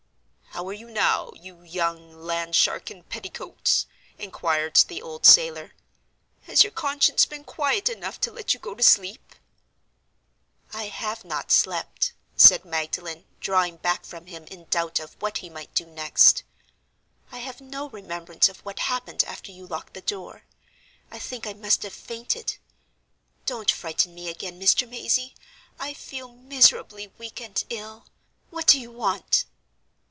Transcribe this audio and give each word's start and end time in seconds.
"How 0.53 0.67
are 0.67 0.73
you 0.73 0.89
now, 0.91 1.31
you 1.33 1.61
young 1.63 2.13
land 2.13 2.57
shark 2.57 2.91
in 2.91 3.03
petticoats?" 3.03 3.87
inquired 4.19 4.75
the 4.75 5.01
old 5.01 5.25
sailor. 5.25 5.71
"Has 6.41 6.61
your 6.61 6.73
conscience 6.73 7.25
been 7.25 7.45
quiet 7.45 7.87
enough 7.87 8.19
to 8.19 8.31
let 8.33 8.53
you 8.53 8.59
go 8.59 8.75
to 8.75 8.83
sleep?" 8.83 9.33
"I 10.73 10.89
have 10.89 11.23
not 11.23 11.53
slept," 11.53 12.11
said 12.35 12.65
Magdalen, 12.65 13.23
drawing 13.39 13.77
back 13.77 14.03
from 14.05 14.25
him 14.25 14.43
in 14.51 14.65
doubt 14.65 14.99
of 14.99 15.15
what 15.21 15.37
he 15.37 15.49
might 15.49 15.73
do 15.73 15.85
next. 15.85 16.43
"I 17.31 17.37
have 17.39 17.61
no 17.61 17.87
remembrance 17.87 18.49
of 18.49 18.59
what 18.59 18.79
happened 18.79 19.23
after 19.23 19.53
you 19.53 19.65
locked 19.65 19.93
the 19.93 20.01
door—I 20.01 21.17
think 21.17 21.47
I 21.47 21.53
must 21.53 21.81
have 21.83 21.93
fainted. 21.93 22.57
Don't 23.45 23.71
frighten 23.71 24.13
me 24.13 24.27
again, 24.29 24.59
Mr. 24.59 24.87
Mazey! 24.87 25.33
I 25.79 25.93
feel 25.93 26.27
miserably 26.33 27.07
weak 27.17 27.39
and 27.39 27.63
ill. 27.69 28.05
What 28.49 28.67
do 28.67 28.79
you 28.81 28.91
want?" 28.91 29.45